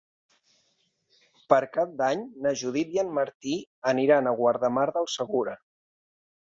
Per 1.53 1.59
Cap 1.75 1.93
d'Any 2.01 2.25
na 2.47 2.55
Judit 2.63 2.97
i 2.99 3.03
en 3.05 3.15
Martí 3.21 3.55
aniran 3.95 4.27
a 4.33 4.37
Guardamar 4.43 4.89
del 4.99 5.11
Segura. 5.21 5.57